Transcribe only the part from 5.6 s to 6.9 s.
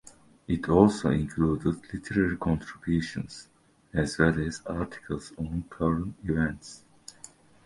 current events.